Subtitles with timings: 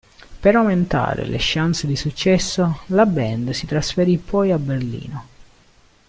[0.39, 5.25] Per aumentare le chance di successo la band si trasferì poi a Berlino.